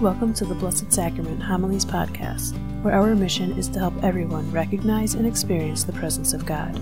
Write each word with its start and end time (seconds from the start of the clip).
Welcome 0.00 0.32
to 0.32 0.46
the 0.46 0.54
Blessed 0.54 0.90
Sacrament 0.90 1.42
Homilies 1.42 1.84
podcast, 1.84 2.54
where 2.82 2.94
our 2.94 3.14
mission 3.14 3.52
is 3.58 3.68
to 3.68 3.78
help 3.80 3.92
everyone 4.02 4.50
recognize 4.50 5.12
and 5.12 5.26
experience 5.26 5.84
the 5.84 5.92
presence 5.92 6.32
of 6.32 6.46
God. 6.46 6.74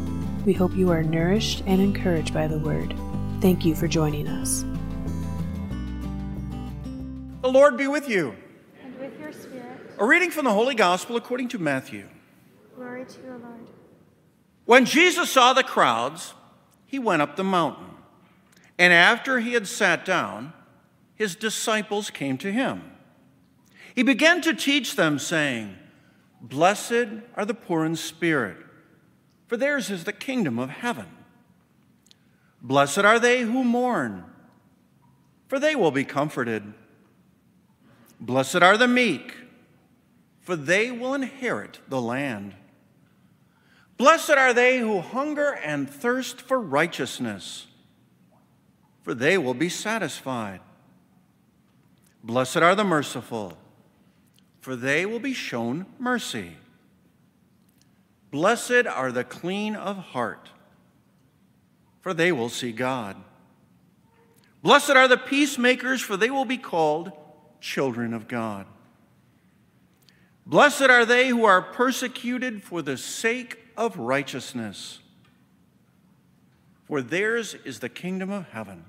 We 0.46 0.52
hope 0.52 0.72
you 0.76 0.92
are 0.92 1.02
nourished 1.02 1.64
and 1.66 1.82
encouraged 1.82 2.32
by 2.32 2.46
the 2.46 2.60
Word. 2.60 2.94
Thank 3.40 3.64
you 3.64 3.74
for 3.74 3.88
joining 3.88 4.28
us. 4.28 4.64
The 7.42 7.50
Lord 7.50 7.76
be 7.76 7.88
with 7.88 8.08
you. 8.08 8.36
And 8.84 8.96
with 9.00 9.18
your 9.18 9.32
spirit. 9.32 9.96
A 9.98 10.04
reading 10.04 10.30
from 10.30 10.44
the 10.44 10.52
Holy 10.52 10.76
Gospel 10.76 11.16
according 11.16 11.48
to 11.48 11.58
Matthew. 11.58 12.08
Glory 12.76 13.04
to 13.04 13.20
you, 13.22 13.30
Lord. 13.30 13.66
When 14.64 14.84
Jesus 14.84 15.28
saw 15.32 15.54
the 15.54 15.64
crowds, 15.64 16.34
he 16.86 17.00
went 17.00 17.20
up 17.20 17.34
the 17.34 17.42
mountain. 17.42 17.96
And 18.78 18.92
after 18.92 19.40
he 19.40 19.54
had 19.54 19.66
sat 19.66 20.04
down, 20.04 20.52
his 21.16 21.34
disciples 21.34 22.10
came 22.10 22.38
to 22.38 22.52
him. 22.52 22.92
He 23.98 24.04
began 24.04 24.40
to 24.42 24.54
teach 24.54 24.94
them, 24.94 25.18
saying, 25.18 25.74
Blessed 26.40 27.08
are 27.34 27.44
the 27.44 27.52
poor 27.52 27.84
in 27.84 27.96
spirit, 27.96 28.56
for 29.48 29.56
theirs 29.56 29.90
is 29.90 30.04
the 30.04 30.12
kingdom 30.12 30.56
of 30.60 30.70
heaven. 30.70 31.08
Blessed 32.62 33.00
are 33.00 33.18
they 33.18 33.40
who 33.40 33.64
mourn, 33.64 34.22
for 35.48 35.58
they 35.58 35.74
will 35.74 35.90
be 35.90 36.04
comforted. 36.04 36.74
Blessed 38.20 38.62
are 38.62 38.76
the 38.76 38.86
meek, 38.86 39.34
for 40.42 40.54
they 40.54 40.92
will 40.92 41.12
inherit 41.12 41.80
the 41.88 42.00
land. 42.00 42.54
Blessed 43.96 44.30
are 44.30 44.54
they 44.54 44.78
who 44.78 45.00
hunger 45.00 45.58
and 45.64 45.90
thirst 45.90 46.40
for 46.40 46.60
righteousness, 46.60 47.66
for 49.02 49.12
they 49.12 49.36
will 49.36 49.54
be 49.54 49.68
satisfied. 49.68 50.60
Blessed 52.22 52.58
are 52.58 52.76
the 52.76 52.84
merciful 52.84 53.58
for 54.60 54.76
they 54.76 55.06
will 55.06 55.20
be 55.20 55.34
shown 55.34 55.86
mercy. 55.98 56.56
Blessed 58.30 58.86
are 58.86 59.10
the 59.10 59.24
clean 59.24 59.74
of 59.74 59.96
heart, 59.96 60.50
for 62.00 62.12
they 62.12 62.32
will 62.32 62.48
see 62.48 62.72
God. 62.72 63.16
Blessed 64.62 64.90
are 64.90 65.08
the 65.08 65.16
peacemakers, 65.16 66.00
for 66.00 66.16
they 66.16 66.30
will 66.30 66.44
be 66.44 66.58
called 66.58 67.12
children 67.60 68.12
of 68.12 68.28
God. 68.28 68.66
Blessed 70.44 70.82
are 70.82 71.04
they 71.04 71.28
who 71.28 71.44
are 71.44 71.62
persecuted 71.62 72.62
for 72.62 72.82
the 72.82 72.96
sake 72.96 73.58
of 73.76 73.96
righteousness, 73.98 74.98
for 76.86 77.00
theirs 77.00 77.54
is 77.64 77.80
the 77.80 77.88
kingdom 77.88 78.30
of 78.30 78.48
heaven. 78.48 78.84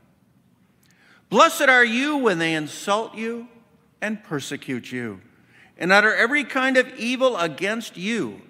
Blessed 1.29 1.69
are 1.69 1.85
you 1.85 2.17
when 2.17 2.39
they 2.39 2.55
insult 2.55 3.15
you 3.15 3.47
and 4.01 4.23
persecute 4.23 4.91
you 4.91 5.21
and 5.79 5.93
utter 5.93 6.13
every 6.13 6.43
kind 6.43 6.75
of 6.75 6.93
evil 6.99 7.37
against 7.37 7.95
you 7.95 8.41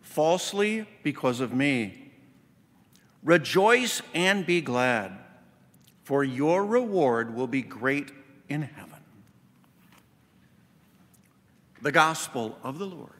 falsely 0.00 0.86
because 1.02 1.40
of 1.40 1.52
me. 1.52 2.12
Rejoice 3.24 4.00
and 4.14 4.46
be 4.46 4.60
glad, 4.60 5.12
for 6.04 6.22
your 6.22 6.64
reward 6.64 7.34
will 7.34 7.48
be 7.48 7.60
great 7.60 8.12
in 8.48 8.62
heaven. 8.62 8.92
The 11.82 11.90
Gospel 11.90 12.56
of 12.62 12.78
the 12.78 12.86
Lord. 12.86 13.10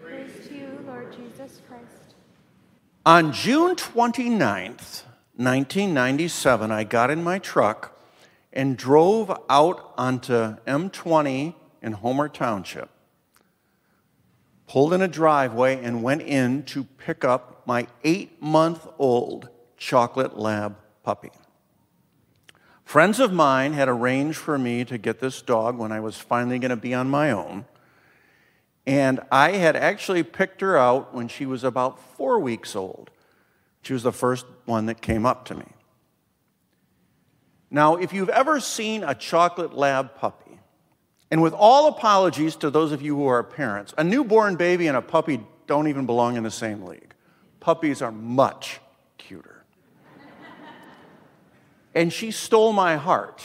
Praise 0.00 0.46
to 0.46 0.54
you, 0.54 0.78
Lord 0.86 1.12
Jesus 1.12 1.60
Christ. 1.68 2.14
On 3.04 3.32
June 3.32 3.74
29th, 3.74 5.02
1997, 5.36 6.70
I 6.70 6.84
got 6.84 7.10
in 7.10 7.24
my 7.24 7.40
truck 7.40 8.00
and 8.52 8.76
drove 8.76 9.36
out 9.50 9.92
onto 9.98 10.56
M20 10.66 11.54
in 11.84 11.92
Homer 11.92 12.30
Township, 12.30 12.88
pulled 14.66 14.94
in 14.94 15.02
a 15.02 15.08
driveway, 15.08 15.84
and 15.84 16.02
went 16.02 16.22
in 16.22 16.62
to 16.64 16.84
pick 16.84 17.24
up 17.24 17.62
my 17.66 17.86
eight 18.02 18.40
month 18.42 18.88
old 18.98 19.50
chocolate 19.76 20.38
lab 20.38 20.76
puppy. 21.02 21.30
Friends 22.84 23.20
of 23.20 23.32
mine 23.32 23.74
had 23.74 23.88
arranged 23.88 24.38
for 24.38 24.56
me 24.58 24.84
to 24.86 24.96
get 24.96 25.20
this 25.20 25.42
dog 25.42 25.76
when 25.76 25.92
I 25.92 26.00
was 26.00 26.16
finally 26.16 26.58
going 26.58 26.70
to 26.70 26.76
be 26.76 26.94
on 26.94 27.08
my 27.08 27.30
own. 27.30 27.66
And 28.86 29.20
I 29.30 29.52
had 29.52 29.76
actually 29.76 30.22
picked 30.22 30.60
her 30.62 30.76
out 30.76 31.14
when 31.14 31.28
she 31.28 31.44
was 31.46 31.64
about 31.64 31.98
four 32.16 32.38
weeks 32.38 32.74
old. 32.74 33.10
She 33.82 33.92
was 33.92 34.02
the 34.02 34.12
first 34.12 34.46
one 34.64 34.86
that 34.86 35.02
came 35.02 35.26
up 35.26 35.44
to 35.46 35.54
me. 35.54 35.66
Now, 37.70 37.96
if 37.96 38.12
you've 38.12 38.28
ever 38.28 38.60
seen 38.60 39.02
a 39.02 39.14
chocolate 39.14 39.74
lab 39.74 40.14
puppy, 40.14 40.43
and 41.30 41.42
with 41.42 41.52
all 41.52 41.88
apologies 41.88 42.56
to 42.56 42.70
those 42.70 42.92
of 42.92 43.02
you 43.02 43.16
who 43.16 43.26
are 43.26 43.42
parents, 43.42 43.94
a 43.98 44.04
newborn 44.04 44.56
baby 44.56 44.86
and 44.86 44.96
a 44.96 45.02
puppy 45.02 45.40
don't 45.66 45.88
even 45.88 46.06
belong 46.06 46.36
in 46.36 46.42
the 46.42 46.50
same 46.50 46.84
league. 46.84 47.14
Puppies 47.60 48.02
are 48.02 48.12
much 48.12 48.80
cuter. 49.18 49.64
and 51.94 52.12
she 52.12 52.30
stole 52.30 52.72
my 52.72 52.96
heart, 52.96 53.42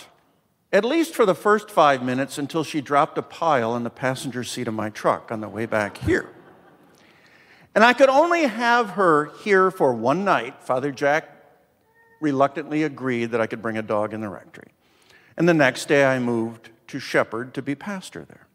at 0.72 0.84
least 0.84 1.16
for 1.16 1.26
the 1.26 1.36
first 1.36 1.72
five 1.72 2.04
minutes 2.04 2.38
until 2.38 2.64
she 2.64 2.82
dropped 2.82 3.18
a 3.18 3.22
pile 3.22 3.76
in 3.76 3.84
the 3.84 3.90
passenger 3.90 4.44
seat 4.44 4.68
of 4.68 4.74
my 4.74 4.90
truck 4.90 5.32
on 5.32 5.42
the 5.42 5.50
way 5.50 5.66
back 5.66 5.98
here. 6.00 6.30
And 7.74 7.84
I 7.84 7.94
could 7.94 8.10
only 8.10 8.44
have 8.44 8.92
her 8.92 9.32
here 9.44 9.72
for 9.72 9.94
one 9.94 10.26
night. 10.26 10.62
Father 10.62 10.92
Jack 10.92 11.30
reluctantly 12.20 12.84
agreed 12.84 13.32
that 13.32 13.40
I 13.40 13.48
could 13.48 13.62
bring 13.62 13.78
a 13.78 13.82
dog 13.82 14.14
in 14.14 14.22
the 14.22 14.28
rectory. 14.28 14.72
And 15.38 15.48
the 15.48 15.54
next 15.54 15.88
day 15.88 16.04
I 16.04 16.20
moved 16.20 16.70
to 16.90 17.00
Shepherd 17.00 17.54
to 17.54 17.62
be 17.62 17.76
pastor 17.76 18.26
there. 18.26 18.48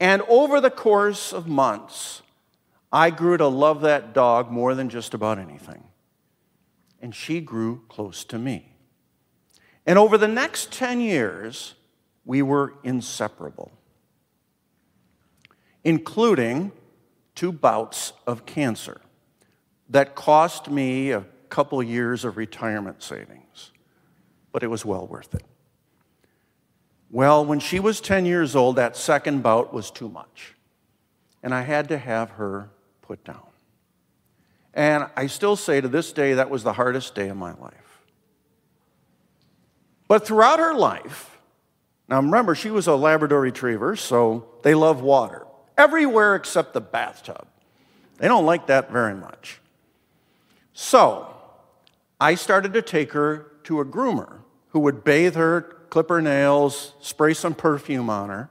And 0.00 0.22
over 0.28 0.60
the 0.60 0.70
course 0.70 1.32
of 1.32 1.46
months, 1.46 2.22
I 2.92 3.10
grew 3.10 3.36
to 3.36 3.46
love 3.46 3.80
that 3.82 4.12
dog 4.12 4.50
more 4.50 4.74
than 4.74 4.88
just 4.88 5.14
about 5.14 5.38
anything. 5.38 5.84
And 7.00 7.14
she 7.14 7.40
grew 7.40 7.82
close 7.88 8.24
to 8.24 8.38
me. 8.38 8.72
And 9.86 9.98
over 9.98 10.18
the 10.18 10.28
next 10.28 10.72
10 10.72 11.00
years, 11.00 11.74
we 12.24 12.42
were 12.42 12.74
inseparable, 12.84 13.72
including 15.82 16.72
two 17.34 17.52
bouts 17.52 18.12
of 18.26 18.44
cancer 18.44 19.00
that 19.88 20.14
cost 20.14 20.70
me 20.70 21.12
a 21.12 21.24
couple 21.48 21.82
years 21.82 22.24
of 22.24 22.36
retirement 22.36 23.02
savings, 23.02 23.72
but 24.52 24.62
it 24.62 24.66
was 24.66 24.84
well 24.84 25.06
worth 25.06 25.34
it. 25.34 25.44
Well, 27.10 27.44
when 27.44 27.60
she 27.60 27.80
was 27.80 28.00
10 28.00 28.26
years 28.26 28.54
old, 28.54 28.76
that 28.76 28.96
second 28.96 29.42
bout 29.42 29.72
was 29.72 29.90
too 29.90 30.08
much. 30.08 30.54
And 31.42 31.54
I 31.54 31.62
had 31.62 31.88
to 31.88 31.98
have 31.98 32.30
her 32.30 32.70
put 33.02 33.24
down. 33.24 33.46
And 34.74 35.06
I 35.16 35.26
still 35.26 35.56
say 35.56 35.80
to 35.80 35.88
this 35.88 36.12
day, 36.12 36.34
that 36.34 36.50
was 36.50 36.62
the 36.62 36.74
hardest 36.74 37.14
day 37.14 37.28
of 37.28 37.36
my 37.36 37.54
life. 37.54 38.02
But 40.06 40.26
throughout 40.26 40.58
her 40.58 40.74
life, 40.74 41.38
now 42.08 42.16
remember, 42.16 42.54
she 42.54 42.70
was 42.70 42.86
a 42.86 42.94
Labrador 42.94 43.40
retriever, 43.40 43.96
so 43.96 44.48
they 44.62 44.74
love 44.74 45.02
water. 45.02 45.46
Everywhere 45.76 46.34
except 46.34 46.72
the 46.72 46.80
bathtub. 46.80 47.46
They 48.18 48.28
don't 48.28 48.46
like 48.46 48.66
that 48.66 48.90
very 48.90 49.14
much. 49.14 49.60
So 50.72 51.34
I 52.20 52.34
started 52.34 52.72
to 52.74 52.82
take 52.82 53.12
her 53.12 53.52
to 53.64 53.80
a 53.80 53.84
groomer 53.84 54.40
who 54.70 54.80
would 54.80 55.04
bathe 55.04 55.36
her 55.36 55.76
clip 55.90 56.08
her 56.08 56.20
nails, 56.20 56.94
spray 57.00 57.34
some 57.34 57.54
perfume 57.54 58.10
on 58.10 58.28
her, 58.28 58.50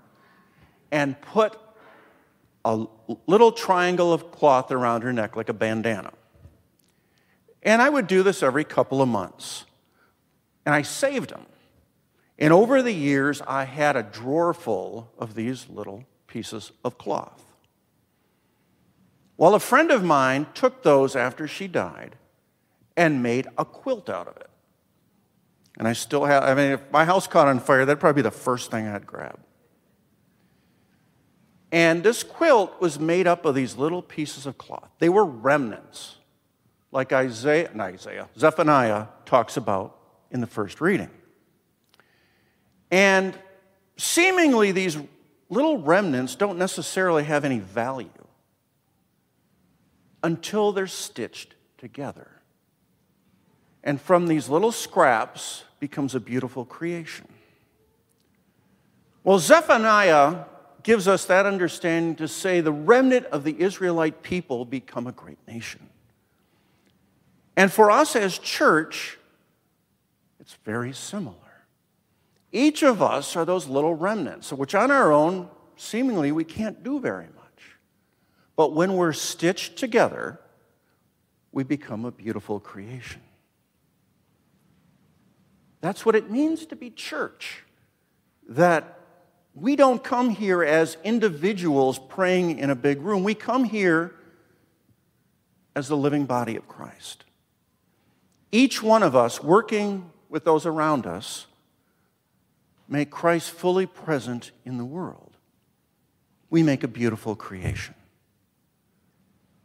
and 0.91 1.19
put 1.21 1.57
a 2.65 2.85
little 3.25 3.51
triangle 3.51 4.11
of 4.11 4.31
cloth 4.31 4.71
around 4.71 5.01
her 5.01 5.13
neck 5.13 5.35
like 5.35 5.49
a 5.49 5.53
bandana. 5.53 6.11
And 7.63 7.81
I 7.81 7.89
would 7.89 8.07
do 8.07 8.23
this 8.23 8.43
every 8.43 8.63
couple 8.63 9.01
of 9.01 9.09
months. 9.09 9.65
And 10.65 10.75
I 10.75 10.81
saved 10.81 11.29
them. 11.29 11.45
And 12.39 12.53
over 12.53 12.81
the 12.81 12.93
years, 12.93 13.41
I 13.47 13.63
had 13.63 13.95
a 13.95 14.03
drawer 14.03 14.53
full 14.53 15.11
of 15.17 15.33
these 15.33 15.67
little 15.69 16.03
pieces 16.27 16.71
of 16.83 16.97
cloth. 16.97 17.43
Well, 19.37 19.55
a 19.55 19.59
friend 19.59 19.91
of 19.91 20.03
mine 20.03 20.47
took 20.53 20.83
those 20.83 21.15
after 21.15 21.47
she 21.47 21.67
died 21.67 22.15
and 22.95 23.23
made 23.23 23.47
a 23.57 23.65
quilt 23.65 24.09
out 24.09 24.27
of 24.27 24.37
it. 24.37 24.46
And 25.77 25.87
I 25.87 25.93
still 25.93 26.25
have, 26.25 26.43
I 26.43 26.55
mean, 26.55 26.71
if 26.71 26.91
my 26.91 27.05
house 27.05 27.27
caught 27.27 27.47
on 27.47 27.59
fire, 27.59 27.85
that'd 27.85 27.99
probably 27.99 28.21
be 28.21 28.23
the 28.23 28.31
first 28.31 28.71
thing 28.71 28.87
I'd 28.87 29.05
grab. 29.05 29.39
And 31.71 32.03
this 32.03 32.23
quilt 32.23 32.79
was 32.81 32.99
made 32.99 33.27
up 33.27 33.45
of 33.45 33.53
these 33.53 33.77
little 33.77 34.01
pieces 34.01 34.45
of 34.45 34.57
cloth. 34.57 34.89
They 34.99 35.09
were 35.09 35.25
remnants, 35.25 36.17
like 36.91 37.13
Isaiah, 37.13 37.69
not 37.73 37.93
Isaiah, 37.93 38.29
Zephaniah 38.37 39.07
talks 39.25 39.57
about 39.57 39.97
in 40.31 40.41
the 40.41 40.47
first 40.47 40.81
reading. 40.81 41.09
And 42.89 43.37
seemingly, 43.97 44.71
these 44.71 44.97
little 45.49 45.77
remnants 45.79 46.35
don't 46.35 46.57
necessarily 46.57 47.23
have 47.25 47.45
any 47.45 47.59
value 47.59 48.09
until 50.23 50.71
they're 50.71 50.87
stitched 50.87 51.53
together. 51.77 52.36
And 53.87 54.01
from 54.01 54.27
these 54.27 54.49
little 54.49 54.73
scraps, 54.73 55.63
becomes 55.79 56.13
a 56.13 56.19
beautiful 56.19 56.65
creation. 56.65 57.25
Well, 59.23 59.39
Zephaniah 59.39 60.43
gives 60.83 61.07
us 61.07 61.23
that 61.25 61.45
understanding 61.45 62.15
to 62.17 62.27
say 62.27 62.59
the 62.59 62.73
remnant 62.73 63.27
of 63.27 63.45
the 63.45 63.55
Israelite 63.57 64.23
people 64.23 64.65
become 64.65 65.07
a 65.07 65.13
great 65.13 65.37
nation. 65.47 65.87
And 67.55 67.71
for 67.71 67.89
us 67.89 68.17
as 68.17 68.37
church, 68.37 69.17
it's 70.41 70.57
very 70.65 70.91
similar. 70.91 71.35
Each 72.51 72.83
of 72.83 73.01
us 73.01 73.37
are 73.37 73.45
those 73.45 73.67
little 73.67 73.93
remnants, 73.93 74.51
which 74.51 74.75
on 74.75 74.91
our 74.91 75.13
own, 75.13 75.49
seemingly, 75.77 76.33
we 76.33 76.43
can't 76.43 76.83
do 76.83 76.99
very 76.99 77.25
much. 77.25 77.77
But 78.57 78.73
when 78.73 78.97
we're 78.97 79.13
stitched 79.13 79.77
together, 79.77 80.41
we 81.53 81.63
become 81.63 82.03
a 82.03 82.11
beautiful 82.11 82.59
creation. 82.59 83.21
That's 85.81 86.05
what 86.05 86.15
it 86.15 86.29
means 86.29 86.65
to 86.67 86.75
be 86.75 86.89
church. 86.89 87.63
That 88.49 88.99
we 89.53 89.75
don't 89.75 90.03
come 90.03 90.29
here 90.29 90.63
as 90.63 90.97
individuals 91.03 91.99
praying 91.99 92.59
in 92.59 92.69
a 92.69 92.75
big 92.75 93.01
room. 93.01 93.23
We 93.23 93.33
come 93.33 93.63
here 93.63 94.13
as 95.75 95.87
the 95.87 95.97
living 95.97 96.25
body 96.25 96.55
of 96.55 96.67
Christ. 96.67 97.23
Each 98.51 98.81
one 98.81 99.03
of 99.03 99.15
us 99.15 99.43
working 99.43 100.11
with 100.29 100.43
those 100.45 100.65
around 100.65 101.05
us 101.05 101.47
make 102.87 103.09
Christ 103.09 103.51
fully 103.51 103.85
present 103.85 104.51
in 104.65 104.77
the 104.77 104.85
world. 104.85 105.37
We 106.49 106.63
make 106.63 106.83
a 106.83 106.87
beautiful 106.87 107.35
creation. 107.35 107.93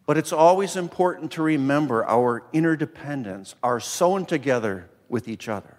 But 0.04 0.18
it's 0.18 0.32
always 0.32 0.76
important 0.76 1.32
to 1.32 1.42
remember 1.42 2.04
our 2.04 2.44
interdependence, 2.52 3.54
our 3.62 3.78
sewn 3.78 4.26
together 4.26 4.90
with 5.08 5.28
each 5.28 5.48
other. 5.48 5.76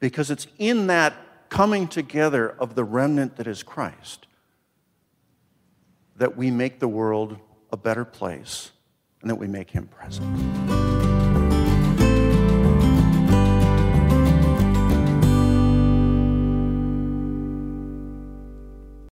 Because 0.00 0.30
it's 0.30 0.46
in 0.58 0.88
that 0.88 1.14
coming 1.50 1.86
together 1.86 2.48
of 2.48 2.74
the 2.74 2.84
remnant 2.84 3.36
that 3.36 3.46
is 3.46 3.62
Christ 3.62 4.26
that 6.16 6.36
we 6.36 6.50
make 6.50 6.80
the 6.80 6.88
world 6.88 7.38
a 7.72 7.76
better 7.76 8.04
place 8.04 8.72
and 9.22 9.30
that 9.30 9.36
we 9.36 9.46
make 9.46 9.70
him 9.70 9.86
present. 9.86 10.89